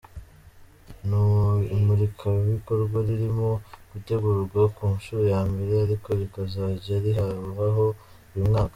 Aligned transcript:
Ni 1.07 1.21
imurikabikorwa 1.75 2.97
ririmo 3.07 3.49
gutegurwa 3.91 4.61
ku 4.75 4.83
nshuro 4.95 5.23
ya 5.33 5.41
mbere 5.49 5.73
ariko 5.85 6.07
rikazajya 6.19 6.95
ribaho 7.03 7.85
buri 8.29 8.43
mwaka. 8.49 8.69